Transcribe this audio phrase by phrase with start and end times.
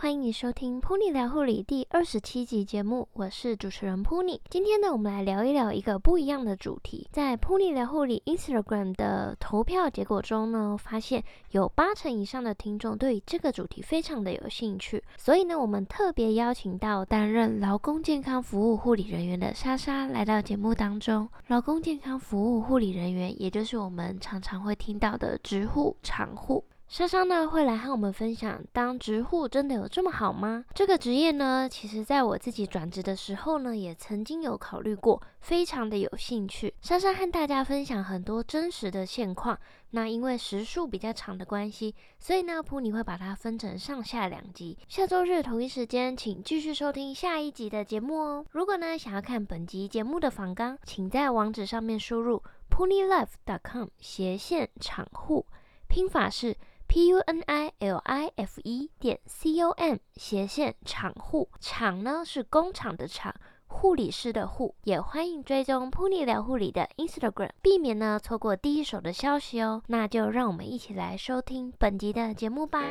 [0.00, 4.40] 欢迎你收听 Pony 聊护理》第二十七集节目，我是主持人 Pony。
[4.48, 7.06] 今天呢，我们来聊一聊一个不一样的主题。
[7.12, 21.28] 在《Pony 聊护理》Instagram 的投票结果中呢，发现有八成以上的听众对这个主题非常的有兴趣，所以呢，我们特别邀请到担任劳工健康服务护理人员的莎莎来到节目当中。
[21.48, 26.64] 劳工健康服务护理人员，也就是我们常常会听到的职护、厂护。
[26.90, 30.64] 莎莎呢会来和我们分享，当植护真的有这么好吗？
[30.74, 36.74] 这个职业呢，其实在我自己转职的时候呢，也曾经有考虑过，非常的有兴趣。
[36.82, 39.56] 莎莎和大家分享很多真实的现况。
[39.90, 44.76] 那因为时数比较长的关系，所以呢，普尼会把它分成上下两集。
[44.88, 48.44] 下周日同一时间，请继续收听下一集的节目哦。
[48.50, 55.46] 如果呢想要看本集节目的访纲，请在网址上面输入 ponylife.com 斜线厂户，
[55.86, 56.56] 拼法是。
[56.90, 63.32] P u n i l i f e 点 c o m 斜线厂护，厂呢是工厂的厂，
[63.68, 69.84] 护理师的护，也欢迎追踪 Puni 聊护理的 Instagram，避免呢错过第一手的消息哦。
[69.86, 72.82] 那就让我们一起来收听本集的节目吧。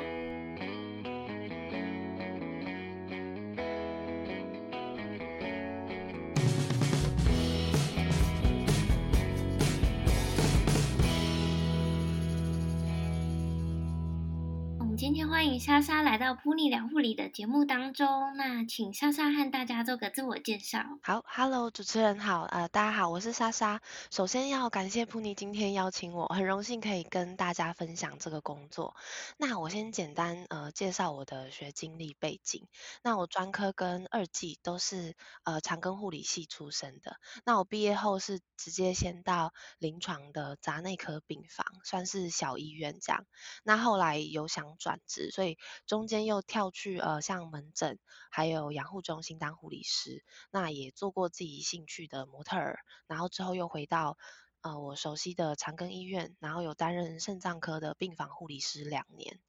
[15.30, 20.80] 欢迎莎莎来到噗妮聊护理的节目当中，那请莎莎和大家做个自我介绍。
[21.04, 23.80] 好，Hello，主持人好，呃，大家好，我是莎莎。
[24.10, 28.96] 首先要感谢噗妮今天邀请我，很荣幸可以跟大家分享这个工作。
[29.38, 32.68] 那我先简单呃介绍我的学经历背景。
[33.04, 37.18] 那我专科跟二技都是呃长庚护理系出身的。
[37.46, 43.26] 那我毕业后是直接先到临床的杂内科病房，算是小医院这样。
[43.64, 45.19] 那后来有想转职。
[45.30, 48.00] 所以中间又跳去呃像门诊，
[48.32, 54.18] 还有养护中心当护理师，那也做过自己兴趣的模特儿，然后之后又回到
[54.62, 59.40] 呃我熟悉的长庚医院，然后有担任肾脏科的病房护理师两年。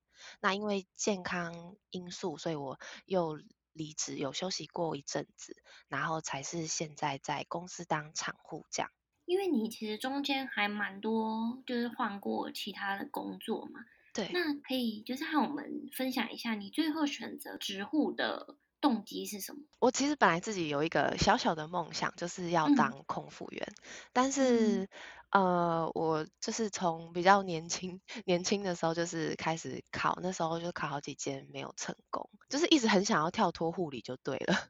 [0.40, 3.40] 那因为健康因素，所以我又
[3.72, 5.56] 离职，有休息过一阵子，
[5.88, 8.90] 然后才是现在在公司当厂护这样。
[9.24, 13.80] 因为你其实中间还蛮多，就是换过其他的工作嘛。
[14.12, 19.60] 对，那可以就是和我们分享一下你最后选择植护的动机是什么？
[19.80, 23.74] 我其实本来自己有一个小小的梦想，就是要当空服员，嗯、
[24.12, 24.82] 但是、
[25.30, 25.42] 嗯、
[25.84, 34.68] 呃，我就是从比较年轻年轻的时候就是开始考，那时候就考好几间没有成功，就是一直很想要跳脱护理就对了。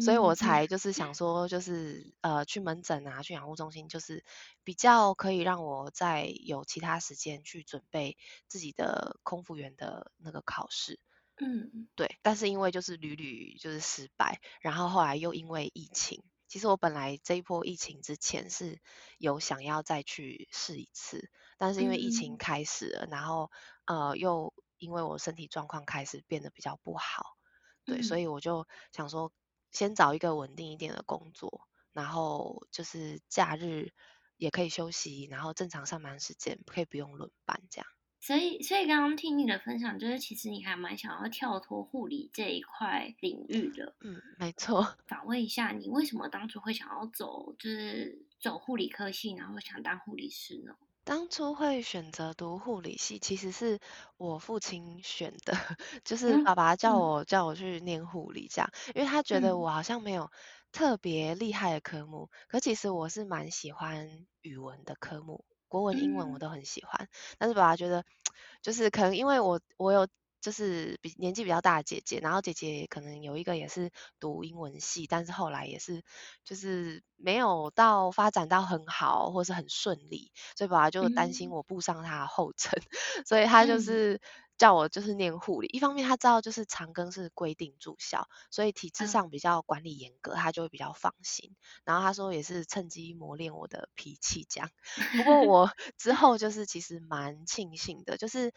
[0.00, 4.24] 所以我才就是想说，就是呃去门诊啊，去养护中心，就是
[4.64, 8.16] 比较可以让我在有其他时间去准备
[8.48, 10.98] 自己的空服员的那个考试。
[11.40, 12.18] 嗯，对。
[12.22, 18.80] 但是因为就是屡屡就是失败，然后后来又因为疫情，其实我本来这一波疫情之前是
[19.18, 23.50] 有想要再去试一次，但是因为疫情开始了，然后
[23.86, 27.36] 呃又因为我身体状况开始变得比较不好，
[27.84, 29.32] 对，所以我就想说。
[29.70, 33.92] 先找一个稳定一点的工作，然后就是假日
[34.36, 37.86] 也可以休息，然后正常上班时间可以不用轮班这样。
[38.20, 43.94] 所以，所以刚刚听你的分享，就是其实你还蛮想要跳脱护理这一块领域的。
[44.00, 44.96] 嗯，没错。
[45.06, 50.74] 反问一下，你为什么当初会想要走，就是走护理科系，然后想当护理师呢？
[51.08, 53.80] 当初会选择读护理系，其实是
[54.18, 55.52] 我父亲选的，
[56.04, 60.30] 就是爸爸叫我、嗯、叫我去念护理这样，因为他觉得我好像没有
[60.70, 67.08] 特别厉害的科目，嗯、可其实我是蛮喜欢语文的科目，国文、英文我都很喜欢，嗯、
[67.38, 68.04] 但是爸爸觉得，
[68.62, 70.06] 就是可能因为我我有。
[70.40, 73.90] 就是比年纪比较大的姐姐，然后姐姐可能有一个也是
[74.20, 76.02] 读英文系，但是后来也是
[76.44, 82.72] 就是没有到发展到很好或是很顺利，所以爸爸就担心我步上他的后尘，
[83.18, 84.20] 嗯、所以他就是
[84.56, 85.68] 叫我就是念护理。
[85.68, 91.56] 嗯、一方面他知道就是长庚是规定住校，所以体制上比较管理严格，嗯、他就会比较放心。
[91.84, 94.70] 然后他说也是趁机磨练我的脾气这样。
[95.16, 98.52] 不过 我之后就是其实蛮庆幸的，就是。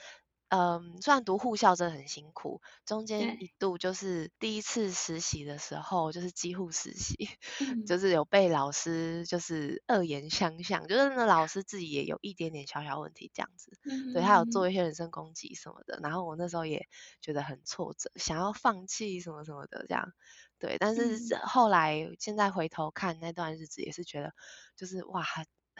[0.52, 7.30] 嗯，虽然读护校真的很辛苦，中间一度就是第一次实习的时候，就是几乎实习，
[7.62, 14.74] 嗯、就是有被老师就是恶言相向，就是那老师自己也有一点点小小问题这样子，嗯、对他有做一。
[14.74, 16.88] 些人身攻击什么的，然后我那时候也
[17.22, 20.12] 觉得很挫折，想要放弃什么什么的这样，
[20.60, 24.34] 对，但是后来现在回头看那段日子，也是觉得
[24.76, 25.24] 就是哇。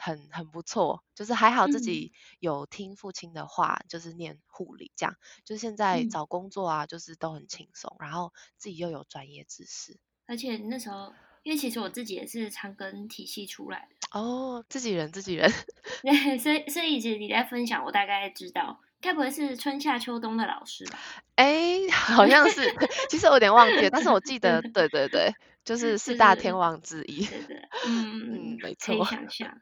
[0.02, 5.14] 很很不错，就是还好自己有听父亲的话，嗯、就是念护理这样，
[5.44, 11.12] 就是现在找工作啊，就是都很轻松，然后自己又有专业知识，而且那时候，
[11.44, 15.48] 因为其实我自己也是长庚体系出来的哦，自己人自己人，
[16.02, 18.80] 对，所以所以其实你在分享，我大概知道。
[19.00, 20.96] 该不会是春夏秋冬的老师吧？
[21.34, 22.72] 哎， 好像是，
[23.10, 25.34] 其实我有点忘记了，但是我记得， 对对对，
[25.64, 27.26] 就是四大天王之一。
[27.26, 28.86] 对对，嗯嗯，没错。
[28.86, 29.60] 可以想象。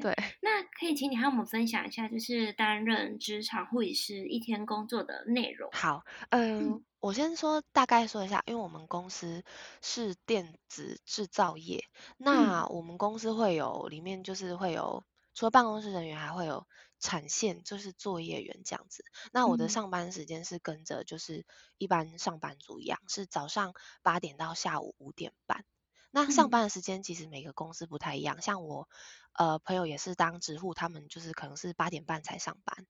[0.00, 0.14] 对。
[0.42, 5.70] 那可以请你和我们分享一下，就是担任职场护理师一天工作的内容。
[5.72, 9.44] 好，嗯，嗯我先说大概说一下，因为我们公司
[9.82, 11.84] 是电子制造业，
[12.16, 15.04] 那我们公司会有里面就是会有，
[15.34, 16.66] 除了办公室人员，还会有。
[17.00, 23.72] 产线就是作业员这样子，那我的上班时间是跟着就是一般上班族一样，是早上
[24.02, 25.64] 八点到下午五点半。
[26.10, 28.88] 那上班的时间其实每个公司不太一样，像我
[29.32, 32.86] 呃朋友也是当职护，他们就是可能是八点半才上班，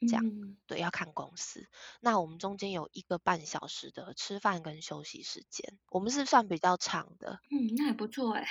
[0.00, 0.24] 这样，
[0.66, 1.68] 对，要看公司。
[2.00, 7.38] 那我们中间有一个半小时的吃饭跟休息时间，我们是算比较长的。
[7.50, 8.46] 嗯，那还不错哎。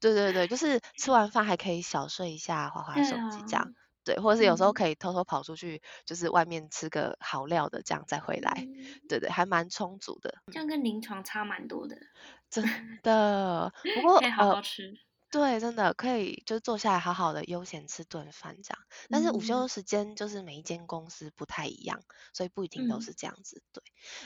[0.00, 3.74] 对对对，就是吃完饭还可以小睡一下，滑滑手机这样。
[4.04, 8.52] 对，或者是有时候可以偷偷跑出去，嗯、就是外面吃个好料的，这样再回来。
[8.66, 10.34] 嗯、对对，还蛮充足的。
[10.52, 11.96] 这样跟临床差蛮多的。
[12.50, 12.62] 真
[13.02, 14.88] 的，不过可以好好吃。
[14.90, 14.98] 呃、
[15.30, 18.78] 对，真的可以，就是坐下来好好的悠闲吃顿饭这样。
[19.08, 22.00] 但是午休时间就是每一间公司不太一样，
[22.32, 23.62] 所以不一定都是这样子。
[23.64, 23.82] 嗯、对。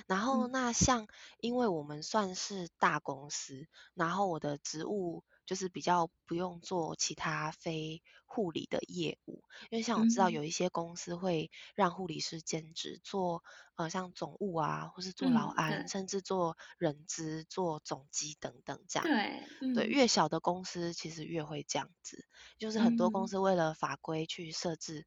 [0.06, 1.06] 然后那像，
[1.38, 5.24] 因为我们算是大公司，然后我的职务。
[5.48, 9.37] 就是比较不用做其他非护理的业务，
[9.70, 13.42] 因为像我知道有一些公司会让护理师兼职做，
[13.76, 19.06] 呃，像总务啊，或是做劳安，嗯、甚至做人资、做总机等等这样。
[19.06, 22.24] 对，嗯、对，越小的公司其实越会这样子，
[22.58, 25.06] 就是很多公司为了法规去设置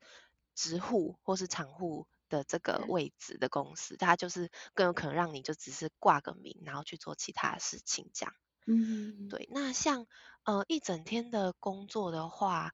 [0.55, 8.33] 职护或是产护的这个位置的公司，它就是更有可能让你就只是挂个名，然后去做其他事情这样。
[8.67, 10.07] 嗯，对，那像
[10.43, 12.71] 呃一整天的工作的话，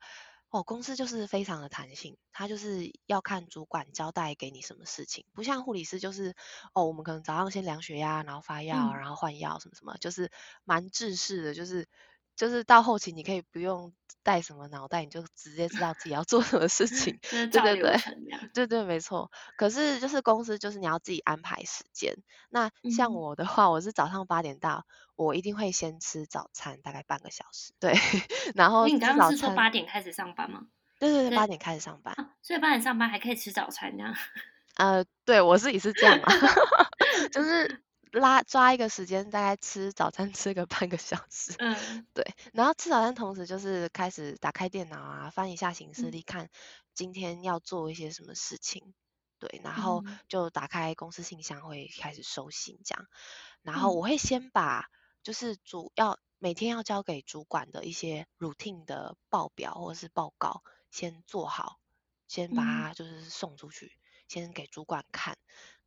[0.49, 6.35] 哦，公司就是非常的弹性，他就是要看主管交代给你什么事情，不像护理师就是
[6.73, 10.31] 哦，我们可能早上先量血压，然后发药，嗯、然后换药什么什么，就是
[10.63, 11.87] 蛮制式的，就是。
[12.37, 13.91] 就是到后期，你可以不用
[14.21, 17.19] 带什么脑袋，你就直接知道自己要做什么事情。
[17.29, 17.97] 对对对，
[18.53, 19.31] 对对没错。
[19.57, 22.15] 可是就是公司就是你要自己安排时间。
[22.49, 24.85] 那像我的话，我是早上八点到，
[25.15, 27.73] 我一定会先吃早餐，大概半个小时。
[27.79, 27.93] 对，
[28.53, 30.67] 然后你刚刚是说八点开始上班吗？
[30.99, 32.15] 对对对，八点开始上班。
[32.43, 34.15] 所以八点上班还可以吃早餐这样？
[34.75, 36.31] 呃，对我自己是这样啊，
[37.33, 37.81] 就是。
[38.17, 46.49] 拉抓一个时间，大概吃早餐 吃个半个小时，嗯，对，然后吃早餐同时就是开始打开电脑啊，翻一下行事历，看
[46.93, 48.93] 今天要做一些什么事情，
[49.39, 53.07] 对，然后就打开公司信箱会开始收信这样，
[53.61, 54.89] 然后我会先把
[55.23, 61.79] 就是主要每天要交给主管的一些 routine 的报表或者是报告先做好，
[62.27, 63.97] 先把它就是送出去，
[64.27, 65.37] 先给主管看，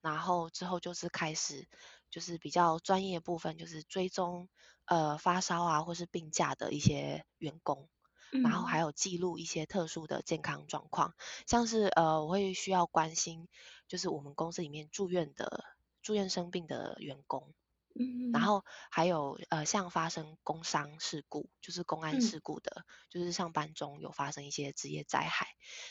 [0.01, 1.69] 然后之后就是开始。
[2.11, 4.49] 就是比较专业部分，就是追踪
[4.85, 7.89] 呃发烧啊或是病假的一些员工，
[8.33, 11.15] 嗯、然后还有记录一些特殊的健康状况，
[11.47, 13.49] 像是呃我会需要关心，
[13.89, 15.65] 就是我们公司里面住院的
[16.03, 17.53] 住院生病的员工，
[17.95, 18.43] 嗯，然。
[18.43, 25.47] 后还有呃像发生工伤事故，就是公安事故的，嗯、就是上班中有发生一些职业灾害，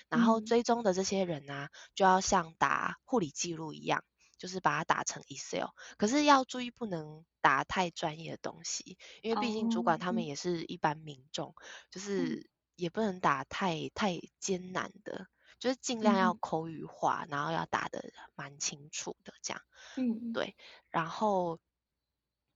[0.09, 4.03] 然后追踪的这些人啊，就要像打护理记录一样。
[4.39, 5.67] 就是把它打成 Excel，
[5.97, 11.55] 可是要注意不能打太专业的东西，因为毕竟主管他们也是一般民众，哦、
[11.91, 15.27] 就是也不能打太太艰难的，
[15.59, 19.61] 就是尽量要口语化，嗯、然后要打的蛮清楚的这样。
[19.97, 20.55] 嗯，对，
[20.89, 21.59] 然后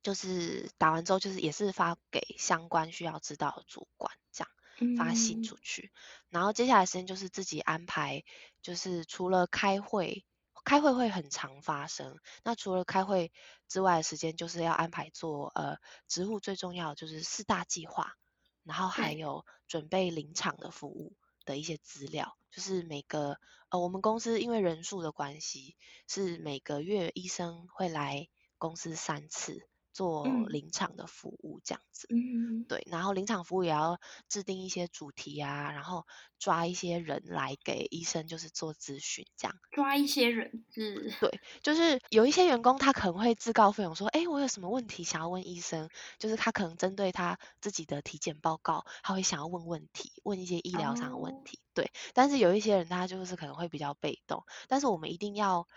[0.01, 5.99] 就是打完之后，就是也是发给相关需要知道的主管这样发信出去，嗯、
[6.29, 8.23] 然后接下来时间就是自己安排，
[8.61, 10.25] 就是除了开会。
[10.63, 13.31] 开会会很常发生，那除了开会
[13.67, 15.77] 之外的时间，就是要安排做呃
[16.07, 18.15] 职务最重要的就是四大计划，
[18.63, 21.13] 然后还有准备临场的服务
[21.45, 23.37] 的一些资料，就是每个
[23.69, 25.75] 呃我们公司因为人数的关系，
[26.07, 32.07] 是每个月医生会来公司三次，做临场的服务这样子。
[32.09, 36.05] 嗯，对，然后临场服务也要制定一些主题啊，然后
[36.39, 39.55] 抓一些人来给医生就是做咨询这样。
[39.71, 41.13] 抓一些人是？
[41.21, 51.57] 对，就是有一些员工他可能会自告奋勇说，哎，我有什么问题想要问医生，就是他可能针对他自己的体检报告，他会想要问问题，问一些医疗上的问题。
[51.57, 55.67] 哦、对，但是有一些人他就是可能会比较被动，但是我们一定要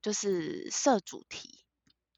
[0.00, 1.63] 就是设主题。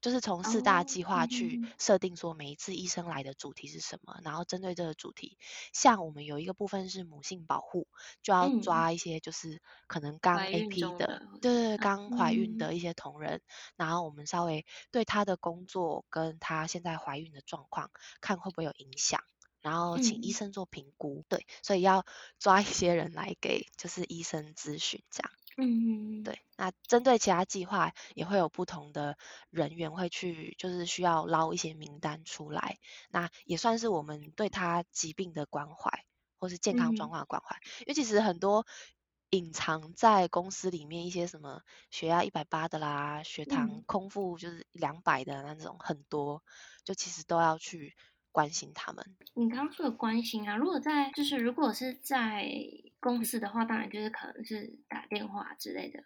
[0.07, 5.37] 就是从四大计划去设定说每一次医生来的主题是什么，oh, 然后针对这个主题，
[5.73, 7.87] 像我们有一个部分是母性保护，
[8.23, 8.87] 就要抓。
[8.87, 13.41] 一些就是可能刚 AP 的，对对对，刚怀孕的一些同仁，嗯、
[13.75, 19.21] 然后我们稍微对她的工作跟她现在怀孕的状况看会不会有影响，
[19.59, 22.05] 然后请医生做评估，嗯、对，所以要
[22.39, 25.31] 抓一些人来给就是医生咨询这样。
[25.57, 29.17] 嗯，对，那针对其他计划也会有不同的
[29.49, 32.77] 人员会去，就是需要捞一些名单出来，
[33.09, 36.05] 那也算是我们对他疾病的关怀，
[36.39, 37.55] 或是健康状况的关怀。
[37.55, 38.67] 嗯、因为其实很多
[39.31, 46.43] 隐藏在公司里面一些什么血压一百八的啦，血糖空腹就是两百的那种很多，
[46.83, 47.95] 就其实都要去。
[48.29, 52.47] 关心他们，你刚刚说的关心啊，如果在就是如果是在
[52.99, 55.99] 公司的话，当然就是可能是打电话之类的。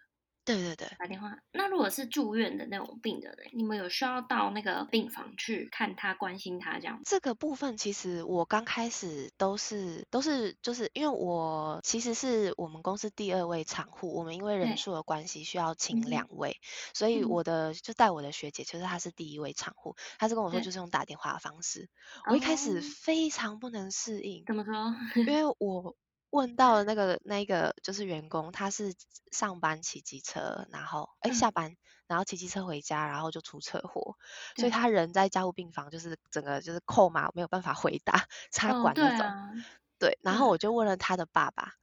[0.44, 1.38] 对对对，打电话。
[1.52, 7.00] 那如果是住院的那种病人，你们有需要到那个病房去看他、关心他这样？
[7.04, 21.88] 这个部分其实我刚开始都是都是就是因为我其实是我们公司第二位产护，我们因为人数的关系需要请两位，嗯、所以我的、嗯、就带我的学姐，其实她是第一位产护，她是跟我说就是用打电话的方式。
[22.28, 24.92] 我一开始非常不能适应，怎么说？
[25.14, 25.96] 因为 我。
[26.32, 28.94] 问到了那个那个就是员工，他是
[29.32, 34.16] 上班骑机车，然后哎、欸、下班，然后骑机车回家，然后就出车祸，
[34.56, 39.18] 所以他人在加护病房，就是整个就是扣码没有办法回答 插管那种。
[39.18, 39.50] 对，啊、
[39.98, 41.74] 对，然后我就问了他的爸爸，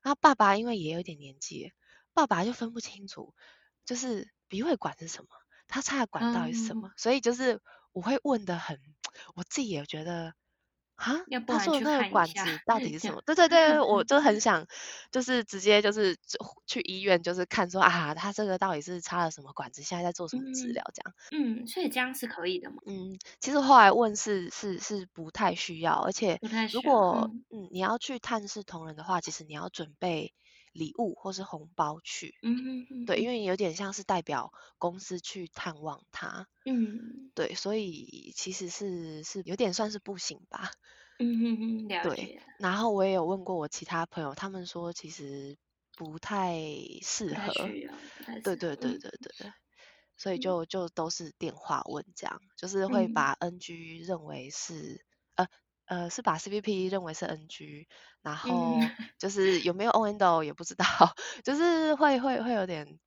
[0.00, 1.74] 然后爸爸因为也有点年纪，
[2.14, 3.34] 爸爸就分不清楚，
[3.84, 5.28] 就是鼻胃管是什么，
[5.66, 7.60] 他插的管到底是什么，嗯、所以就是
[7.92, 8.80] 我会问的很，
[9.36, 10.32] 我自己也觉得。
[10.98, 11.14] 啊，
[11.46, 13.22] 他说的那个管子到底是什么？
[13.24, 14.66] 对对对，我 就很想，
[15.12, 16.16] 就是直接就是
[16.66, 21.14] 去医院，就是看说啊，他这个到底是插了什么管子，现在在做什么治疗这样。
[21.30, 22.76] 嗯，所以这样是可以的吗？
[22.86, 26.40] 嗯，其实后来问是是是不太需要，而且
[26.72, 30.34] 如果嗯，嗯你要去探视同仁的话，其实你要准备
[30.72, 32.34] 礼物或是红包去。
[32.42, 33.06] 嗯嗯嗯。
[33.06, 36.48] 对，因为有点像是代表公司去探望他。
[36.66, 37.30] 嗯。
[37.34, 40.70] 对，所以其实是是有点算是不行吧。
[41.20, 42.26] 嗯哼哼，了解。
[42.26, 45.56] 对，然后我也有问过我其他朋友，他们说其实
[45.96, 46.56] 不太
[47.02, 47.74] 适合。
[48.42, 49.48] 对对对对对对。
[49.48, 49.54] 嗯、
[50.16, 55.04] 所以就就都是电话问这样，就是会把 NG 认为是、
[55.36, 55.48] 嗯、呃
[55.88, 57.88] 呃是把 CVP 认为是 NG，
[58.22, 58.78] 然后
[59.18, 60.84] 就是有没有 ONO 也不知道，
[61.42, 62.98] 就是会会会有点。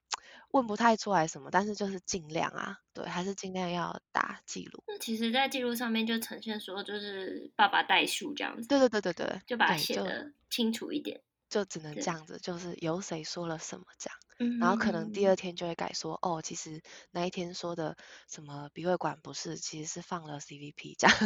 [0.54, 4.84] 问不太出来什么，但是就是尽量啊，对，还是尽量要打记录。
[4.86, 8.68] 那其实，在记录上面就呈现说，就是爸爸代数这样子。
[8.68, 11.22] 对对对对对，就把它写的清楚一点。
[11.50, 14.21] 就只能这样子，就是由谁说了什么这样，嗯、
[14.60, 16.82] 然后可能第二天就会改说，哦，其实
[17.12, 21.18] 那一天说的什么鼻胃管不是，其实是放了 CVP 这样，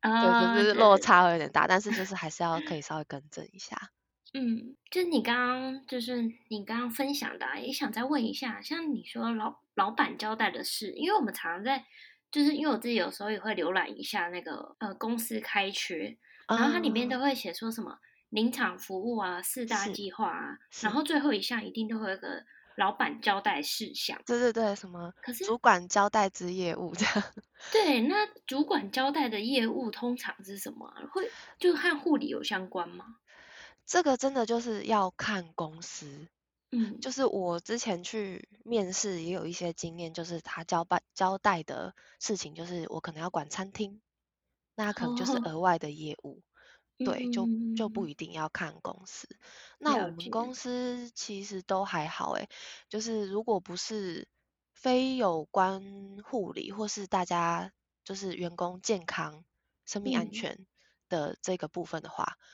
[0.00, 3.90] 啊、 对，就是落差会有点大，但是就是还是要可以稍微更正一下。
[4.32, 11.84] 嗯，就是你刚刚就是你刚刚分享的，啊，也想再问一下，像你说老老板交代的事，因为我们常常在，
[12.30, 17.98] 就是因为我自己有时候也会浏览一下那个呃公司开缺，然后它里面都会写说什么
[18.28, 22.44] 临场服务啊、四大计划啊，然后最后一项一定都会有个
[22.76, 24.20] 老板交代事项。
[24.26, 25.12] 对对对，什么？
[25.22, 27.14] 可是主管交代之业务这样。
[27.72, 30.92] 对，那主管交代的业务通常是什么？
[31.12, 33.16] 会就和护理有相关吗？
[33.86, 36.28] 这个真的就是要看公司，
[36.70, 44.00] 嗯，就是我之前去面试也有一些经验，就是他交办交代的事情，就是我可能要管餐厅，
[44.76, 46.42] 那可能就是额外的业务，哦、
[47.04, 49.28] 对，就就不一定要看公司。
[49.30, 49.38] 嗯、
[49.78, 52.48] 那我们公司其实都还好，诶，
[52.88, 54.28] 就是如果不是
[54.72, 55.82] 非有关
[56.24, 57.72] 护理或是大家
[58.04, 59.44] 就是员工健康、
[59.86, 60.66] 生命安全
[61.08, 62.36] 的这个部分的话。
[62.38, 62.44] 嗯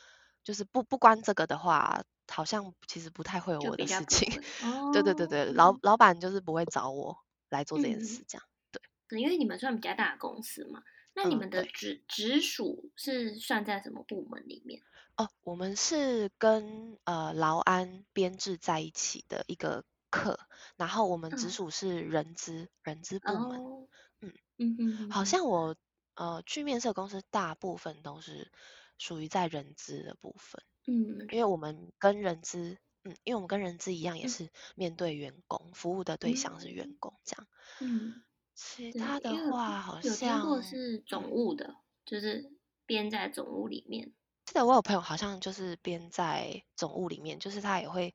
[0.46, 4.32] 就是不不关这个的话，好像其实不太会有我的事情。
[4.62, 8.46] 哦、 对对对对，老老板就是不会找我来做这件事，这样。
[8.70, 10.84] 嗯、对，因为你们算比较大的公司嘛，
[11.16, 14.80] 那你们的直、嗯、直属是算在什么部门里面？
[15.16, 20.38] 哦，我们是跟呃劳安编制在一起的一个课，
[20.76, 23.58] 然后我们直属是人资、嗯、人资部门。
[23.58, 23.88] 哦、
[24.20, 25.74] 嗯嗯嗯，好像我
[26.16, 28.52] 呃，去面试公司大部分都是
[28.98, 30.62] 属于在人资的部分。
[30.86, 37.48] 嗯，因为我们跟人资，嗯，因为我们跟人资一样，也是面对员工，嗯、服务的对象是员工，这样。
[37.80, 38.22] 嗯，
[38.56, 42.50] 其他的话好像有听过是总务的，嗯、就是
[42.86, 44.12] 编在总务里面。
[44.44, 48.14] 记得我有朋友好像就是编在总务里面，就是他也会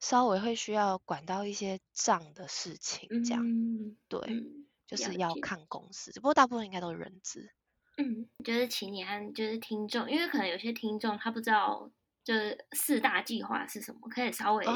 [0.00, 3.42] 稍微会需要管到一些账的事情，这样。
[3.42, 7.48] 嗯、对，嗯、就是要看公司，不过大部分应该都是人资。
[7.96, 11.90] 嗯，就是请你和就是听众，因为可能有些听众他不知道。
[12.26, 14.08] 就是四大计划是什么？
[14.08, 14.66] 可以稍微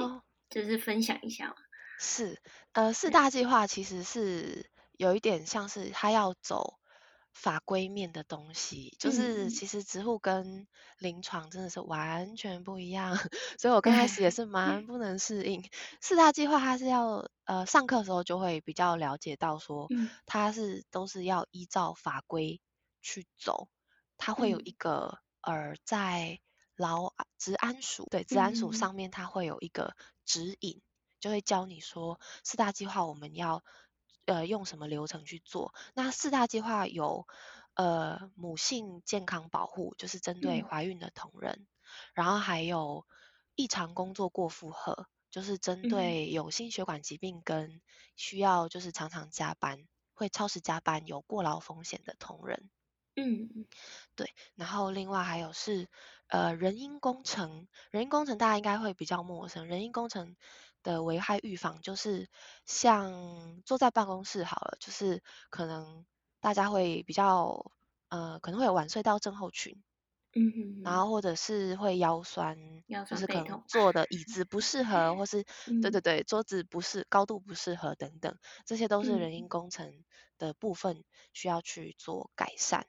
[0.49, 1.55] 就是分享一下吗？
[1.55, 1.59] 哦、
[1.99, 2.41] 是，
[2.75, 4.70] 呃，四大计划其实是
[5.01, 6.79] 有一点像是他要走
[7.33, 13.17] 法规面的东西，嗯、就是其实植护跟临床真的是完全不一样，
[13.59, 15.65] 所以我刚开始也 是蛮不能适应。
[16.03, 19.89] 四大计划它是要呃上课的时候就会比较了解到说，
[20.27, 22.61] 它是都是要依照法规
[23.01, 23.69] 去走，
[24.19, 26.39] 它会有一个呃在。
[26.77, 30.83] 劳治安署对治安署上面，它会有一个指引，嗯、
[31.21, 33.63] 就会教你说四大计划我们要
[34.25, 35.75] 呃用什么流程去做。
[35.95, 37.27] 那四大计划有
[37.75, 41.67] 呃母性健康保护，就是针对怀孕的同仁，嗯、
[42.15, 43.07] 然后还有
[43.55, 47.81] 异常工作过负荷，就是针对有心血管疾病跟
[48.17, 52.71] 需要就是常常加班、会超时加班、有过劳风险的同仁。
[53.17, 53.67] 嗯，
[54.15, 55.89] 对，然后另外还有是。
[56.33, 59.67] 呃，人因工程，人因工程大家应该会比较陌生。
[59.67, 60.37] 人因工程
[60.83, 62.29] 的危害预防，就是
[62.67, 66.07] 像坐在办公室好了，就是可能
[66.41, 67.73] 大家会比较，
[68.09, 69.83] 呃，可能会有晚睡到症候群，
[70.35, 71.11] 嗯哼哼，然后。
[71.11, 72.57] 或者是会腰酸，
[72.89, 74.07] 腰酸就是可能坐的。
[74.11, 80.05] 椅子不适合，或 是、嗯、对对对，桌子不适，高度不适合等等，这些都是人因工程
[80.39, 82.87] 的部分需要去做改善。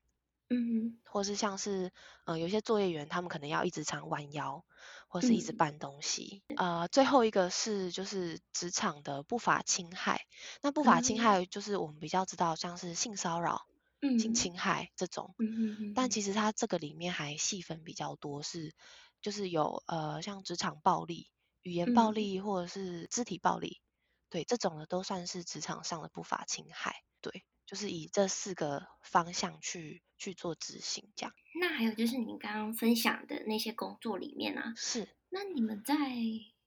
[0.53, 1.91] 嗯，或是像是，
[2.25, 4.65] 呃，有些作业员他们可能要一直常弯腰，
[5.07, 6.43] 或是一直搬东西。
[6.55, 10.25] 嗯、呃，最后一个是就是职场的不法侵害。
[10.61, 13.67] 那不法侵害就是我们比较知道像是性骚扰、
[14.01, 15.35] 嗯、性侵害这种。
[15.39, 15.93] 嗯嗯嗯。
[15.93, 18.73] 但其实它这个里面还细分比较多，是
[19.21, 21.29] 就是有呃像职场暴力、
[21.61, 26.95] 语言暴力或者是肢体暴力，嗯、对这种的都算是职场上的不法侵害。
[27.21, 27.43] 对。
[27.71, 31.33] 就是以这四个方向去去做执行，这样。
[31.57, 35.07] 那还有就是你刚刚分享的那些工作里面啊，是。
[35.29, 35.95] 那你们在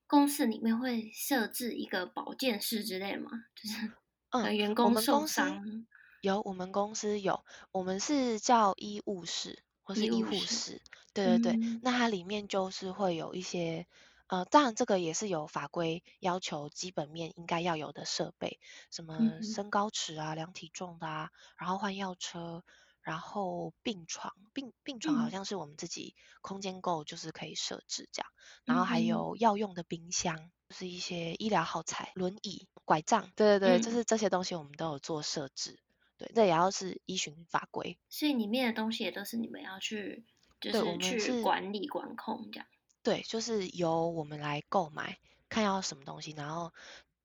[0.07, 3.31] 公司里面会设置一个保健室之类吗？
[3.55, 3.93] 就是
[4.31, 5.87] 嗯，员工受伤
[6.23, 10.81] 有，我们公司有，我们是叫医务室或是医护室，
[11.13, 11.53] 对对对。
[11.53, 13.87] 嗯、那它里面就是会有一些。
[14.27, 18.59] 呃，当然这个也是有法规要求，基本面应该要有的设备，
[18.91, 22.65] 什么身高尺啊、量体重的啊，然后换药车，
[23.03, 28.31] 然后病床，病病床好像是我们自己空间够就是可以设置这样，
[28.65, 35.79] 然后还有药用的冰箱，就是一些医疗耗材、轮椅、拐杖，对对对，就是这些东西我们都有做设置，
[36.17, 40.25] 对，这也要是依循法规，所以里面的东西也都是你们要去，
[40.61, 42.67] 就是去管理管控这样。
[43.05, 46.73] 对，就是由我们来购买，看要什么东西，然后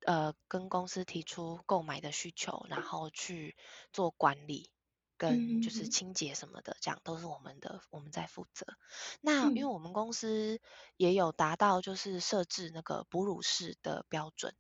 [0.05, 3.55] 呃跟公司提出购买的需求，然后去
[3.93, 4.69] 做管理
[5.15, 8.67] 跟就是清洁什么的，这样都是我们的，我们在负责。
[9.21, 10.59] 那因为我们公司
[10.97, 14.53] 也有达到就是设置那个哺乳室的标准，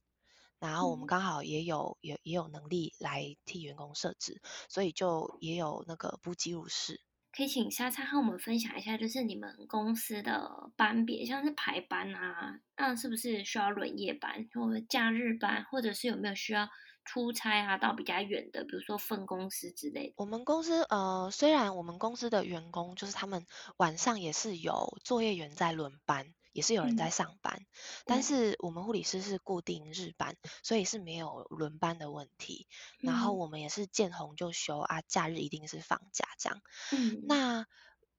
[0.57, 7.01] 然后我们刚好也有也也有能力来替员工设置，所以就也有那个哺挤乳室。
[7.31, 16.67] 可以请莎莎和我们分享一下，就是你们公司的班别，像是排班啊，那是不是需要轮夜班或者假日班，或者是有没有需要
[17.05, 20.13] 出差啊到比较远的，比如说分公司之类的？
[20.17, 23.45] 我们公司呃，虽然我们公司的员工就是他们
[23.77, 26.33] 晚上也是有作业员在轮班。
[26.51, 27.65] 也是有人在上班，嗯、
[28.05, 32.67] 但是我们护理师是固定日班，嗯、所以是没有轮班的问题。
[33.01, 36.61] 嗯、然后我们也是见红就休啊，假日一定是放假这样。
[36.91, 37.65] 嗯，那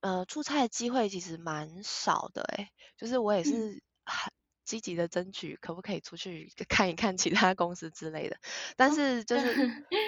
[0.01, 4.33] 呃出差的机会其实蛮少的诶，就是我也是很
[4.65, 8.39] 积极的争取，可不可以出去 看一看其他公司之类的。
[8.77, 9.59] 但是就 是，哦、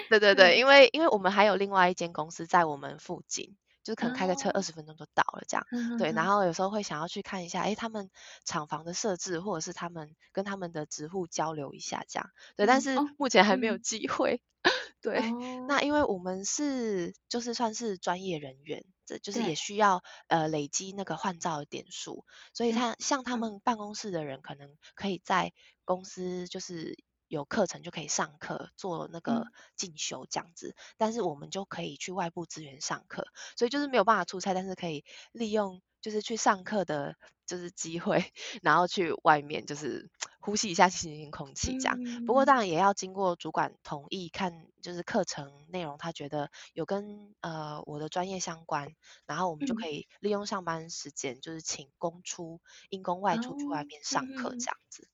[0.09, 3.55] 对对对，因为因为我们还有另外一间公司在我们附近。
[3.83, 6.11] 就可能开个车二十分钟就到了，这样、嗯、对。
[6.11, 8.09] 然后有时候会想要去看一下，哎，他们
[8.45, 12.65] 厂房的设置，或者是他们跟他们的职户交流一下，这样对。
[12.65, 14.41] 但是目前还没有机会。
[14.61, 25.51] 嗯、 对，哦、那因为我们是就是算是专业人员，这就是也需要呃累积那个换照的点数，所以他像他们办公室的人，可能可以在
[25.83, 26.97] 公司就是。
[27.33, 37.15] 有课程就可以上课做那个进修这样子，嗯、但是我们就可以去外部资源上课，所以就是没有办法出差，但是可以利用就是去上课的。
[37.45, 41.97] 就是机会，然后去外面就是呼吸一下新鲜空气这样。
[42.01, 55.09] 嗯、不过当然也要经过主管同意，看就是课程内容，他觉得有跟呃我的专业相关，然后我们就可以利用上班时间，嗯、就是请公出因公外出去外面上课这样子。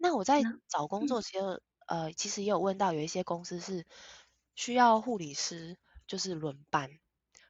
[0.00, 1.40] 那我在找工作其实、
[1.86, 3.84] 嗯、呃其实也有问到，有一些公司是
[4.54, 6.98] 需要护理师就是轮班。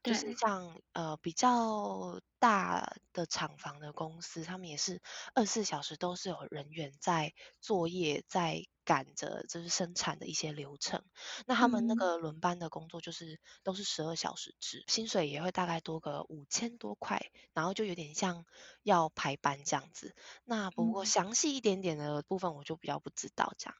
[0.03, 5.01] 就是像呃比较大的厂房的公司，他们也是
[5.35, 11.05] 二十四小时都是有人员在作业，在赶着就是生产的一些流程。
[11.47, 18.45] 那他们那个轮班的工作就是都是十二小时制，薪水也会大概多个五千多块，然后就有点像
[18.83, 20.15] 要排班这样子。
[20.45, 23.75] 那不过详细一点点的部分我就比较不知道这样。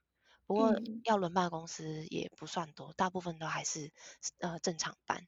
[0.47, 3.93] 不过要轮班的公司也不算多，大部分都还是
[4.41, 5.27] 呃正常班。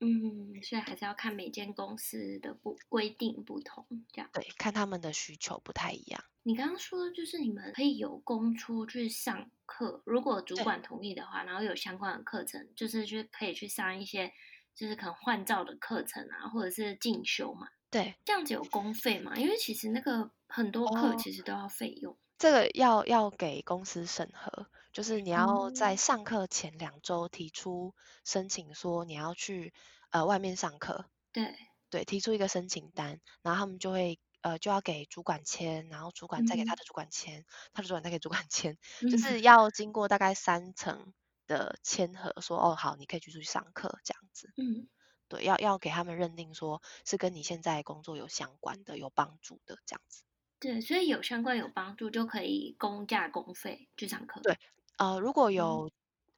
[0.00, 4.30] 嗯，所以还是要看每间公司的不规定不同，这样。
[4.32, 6.22] 对，看他们的需求不太一样。
[6.44, 14.32] 你刚刚说就是你们可以有工出去上课，如果主管同意的话，然后有相关的课程，就是去可以去上一些，
[14.74, 17.68] 就是可能换照的课程啊，或者是进修嘛。
[17.90, 19.36] 对，这样子有公费嘛？
[19.36, 22.12] 因为其实那个很多课其实都要费用。
[22.12, 24.66] 哦，这个要要给公司审核。
[24.90, 29.72] 就是你要在上课前两周提出申请，说你要去
[30.10, 31.04] 呃外面上课。
[31.30, 31.54] 对
[31.90, 41.12] 对，提出一个申请单，然后他们就会呃就要给主管签，然后主管再给他的主管签，嗯、他的主管再给主管签， 嗯、就是要经过大概三层
[41.46, 44.52] 的签核，说哦好，你可以去出去上课这样子。
[44.56, 44.88] 嗯，
[45.28, 50.24] 对，要要给他们认定说是跟你现在工作有相关的、有帮助的这样子。
[50.60, 54.40] 对，所以有相关有帮助就可以公价公费去上课。
[54.42, 54.58] 对。
[54.96, 55.90] 呃，如果有，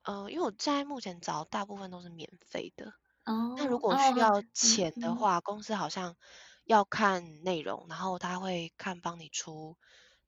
[0.03, 2.93] 嗯、呃，因为我现在目前找大部分都是免费的。
[3.25, 3.55] 哦。
[3.57, 6.17] 那如果需要钱的话，哦、公司好像
[6.65, 9.79] 要看内容，然后他会看帮你出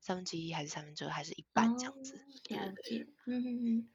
[0.01, 2.15] 三分之一还是三分之二还是一半这样子。
[2.49, 3.07] 了解。
[3.27, 3.89] 嗯嗯嗯。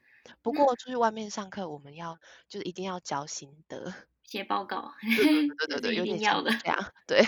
[0.44, 3.92] 不过出去外面上课，我们要就是一定要交心得，
[4.24, 4.94] 写报告。
[5.02, 6.94] 对对对，有点要的这样。
[7.08, 7.26] 对。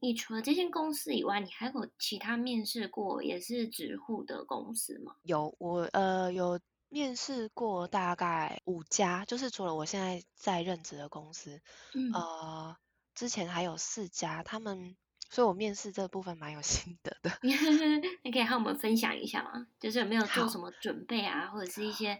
[0.00, 5.14] 你除了这间公司以外，你还有其他面试过也是直护的公司吗？
[5.22, 6.58] 有，我呃有
[6.88, 11.60] 面试过大概五家，就是除了我现在在任职的公司，
[11.92, 12.76] 嗯、呃，
[13.14, 14.96] 之前还有四家，他们，
[15.28, 17.30] 所以我面试这部分蛮有心得的。
[18.24, 19.66] 你可以和我们分享一下吗？
[19.78, 22.18] 就是有没有做什么准备啊，或者是一些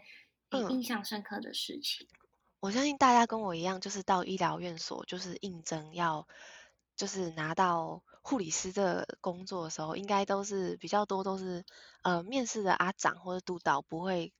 [0.69, 2.05] 印象深刻的事情？
[2.07, 6.27] 嗯、我相信大家跟我一样，就是到医疗院所就是应征要。
[7.01, 11.65] 就是拿到护理师这个工作的时候，应该都是比较多都是
[12.03, 14.31] 呃面试的阿长或者督导不会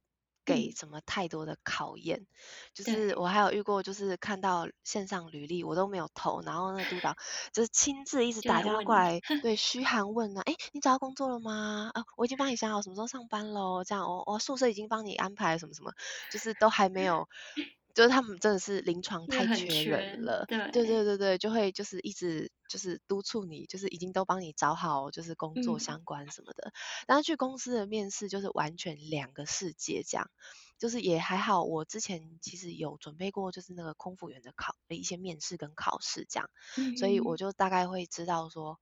[0.45, 2.19] 给什么太多的考验。
[2.19, 2.27] 嗯、
[2.75, 7.15] 就是我还有遇过，就是看到线上履历我都没有投，然后那督导
[7.51, 11.89] 就是亲自一直打电话过来，对嘘寒问暖，哎，你找到工作了吗？
[11.95, 15.93] 啊，我已经帮你想好什么时候上班喽，这样我我宿舍已经帮你安排了什么什么，
[16.31, 17.27] 就是都还没有。
[17.93, 21.03] 就是他们真的是临床太缺人了，对对对。
[21.03, 26.73] 对对，就会就是一直就是督促你，就是已经都帮你找好就是工作相关什么的，嗯、
[27.07, 30.29] 但是去公司的面试就是完全两个世界这样，
[30.77, 38.79] 就是也还好，我之前其实有准备过就是那个空服员的考的一些面试跟考试这样，嗯、所以我就大概会知道说，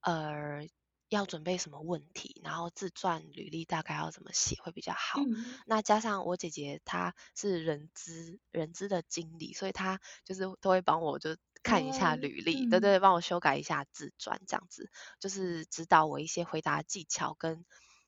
[0.00, 0.66] 呃。
[1.14, 5.20] 要准备什么问题，然后自传履历大概要怎么写会比较好。
[5.20, 17.64] 嗯、那加上我姐姐她是人资人资的经理，所以她就是都会帮我就看一下履历，哦、对对，帮我修改一下自传这样子，就是指导我一些回答技巧跟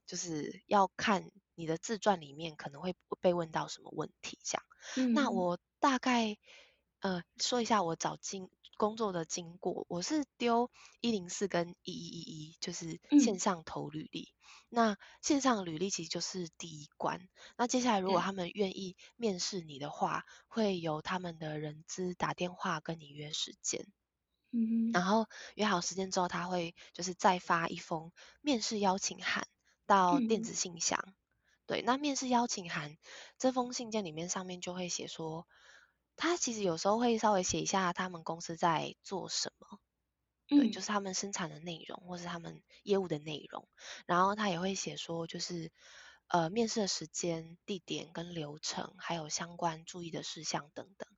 [0.06, 4.64] 就是要看你的自传里面可能会被问到什么问题这样。
[4.96, 6.36] 嗯、那我大概
[7.00, 8.50] 呃说一下我找进。
[8.76, 14.32] 工作的经过，我是丢一零四跟一一一一，就是线上投履历。
[14.32, 14.36] 嗯、
[14.68, 17.28] 那线上履历其实就是第一关。
[17.56, 23.86] 那接下来如果他们愿意面试你的话，嗯、会由他们的人资打电话跟你约时间。
[24.52, 28.12] 嗯，然后约好时间之后，他会就是再发一封
[28.42, 29.46] 面试邀请函
[29.86, 31.02] 到电子信箱。
[31.06, 31.14] 嗯、
[31.66, 32.98] 对，那面试邀请函
[33.38, 35.46] 这封信件里面上面就会写说。
[36.16, 39.78] 他其实有时候会稍微写一下他们公司在做什么，
[40.50, 43.68] 嗯、对，就是他们生产的内容或是他们业务的内容，
[44.06, 45.72] 然后他也会写说就是
[46.28, 51.08] 呃面试的时间、地点跟流程，还有相关注意的事项等等。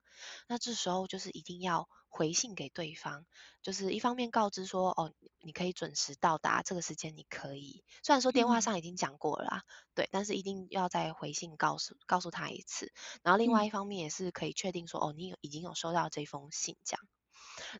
[0.46, 3.26] 那这时候就是一定要回信给对方，
[3.62, 7.84] 就是一方面告知说，哦，你可以准时到达，这个时间你可以。
[8.02, 9.62] 虽然说电话上已经讲过了
[9.94, 12.92] 对，但是一定要再回信告诉告诉他一次。
[13.22, 17.06] 然后另外一方面也是可以确定说，哦，你有已经有收到这封信这样。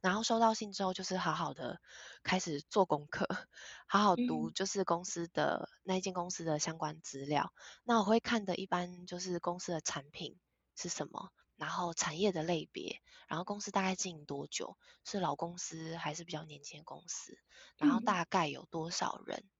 [0.03, 1.81] 然后收到信之后，就是好好的
[2.24, 3.29] 开始做功课，
[3.87, 7.53] 好好读，就是公司的、嗯、那一间公司的相关资料。
[7.85, 10.37] 那我会看的一般就是公司的产品
[10.74, 17.38] 是什么，然后产业的类别，然后公司大概经营多久，是老公司还是比较年轻的公司，
[17.77, 19.51] 然后大概有多少人，嗯、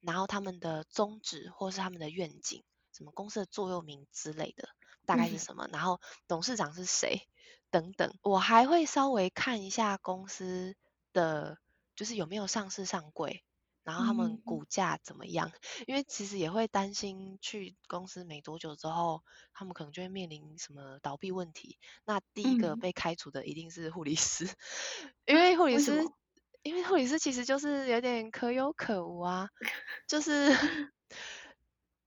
[0.00, 4.68] 然后他们的宗旨或是他们的愿景，什么公司的座右铭之类的，
[5.06, 7.26] 大概是什么，嗯、然后董事长是谁。
[7.70, 10.76] 等等，我还会稍微看一下公司
[11.14, 11.56] 的，
[11.96, 13.42] 就是有没有上市上柜，
[13.84, 21.78] 然后他们股价怎么样，嗯、因为其实也会担心去公司没多久之后，他们可能就会面临什么倒闭问题。
[22.04, 26.04] 那第一个被开除的一定是护理师，嗯、因为护理师，
[26.62, 29.48] 因为护理师其实就是有点可有可无啊，
[30.06, 30.56] 就是。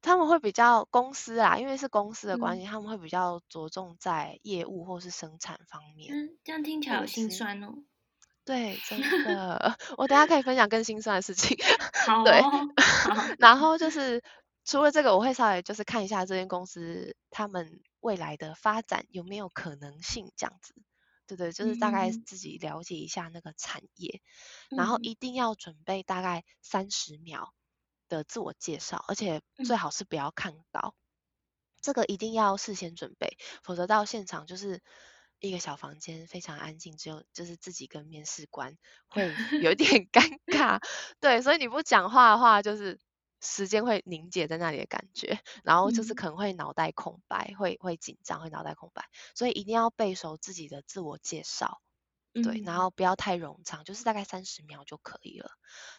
[0.01, 6.13] 他们会比较公司啊，因为是公司的关系，嗯、他们会比较着重在业务或是生产方面。
[6.13, 7.73] 嗯，这样听起来好心酸哦。
[8.45, 11.57] 对，真的， 我等下可以分享更心酸的事情。
[12.05, 12.41] 好、哦，对。
[12.41, 14.23] 好然后就是
[14.63, 20.75] 除了这个，我会稍微就是看一下这间公司他们未来的发展有没有可能性，这样子。
[21.27, 24.21] 对对，就是大概自己了解一下那个产业，
[24.69, 27.51] 嗯、然后一定要准备大概三十秒。
[28.07, 31.01] 的自我介绍，而且最好是不要看稿，嗯、
[31.81, 34.83] 这个一定要事先准备，否则到现场就是
[35.39, 40.81] 一个小房间，非常安静，只有就是自己跟面试官 会有点尴尬，
[41.19, 42.99] 对，所以你不讲话的话，就是
[43.41, 51.81] 时间会凝结在那里的感觉，然后就是可能会脑袋空白，嗯、会会紧张，会脑袋空白，所以一定要背熟自己的自我介绍。
[52.43, 55.51] 对，然后不要太冗长，就是大概三十秒就可以了。